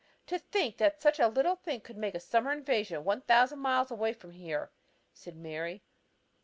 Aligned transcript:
"To 0.25 0.39
think 0.39 0.77
that 0.79 0.99
such 0.99 1.19
a 1.19 1.27
little 1.27 1.55
thing 1.57 1.81
could 1.81 1.95
make 1.95 2.15
a 2.15 2.19
summer 2.19 2.51
evasion 2.53 3.03
one 3.03 3.21
thousand 3.21 3.59
miles 3.59 3.91
away 3.91 4.13
from 4.13 4.31
here," 4.31 4.71
said 5.13 5.35
Mary. 5.35 5.83